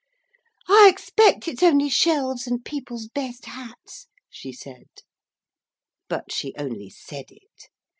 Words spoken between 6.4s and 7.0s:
only